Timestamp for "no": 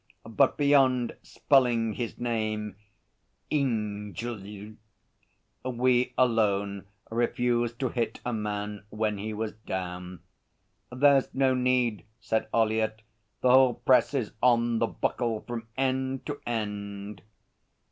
11.35-11.53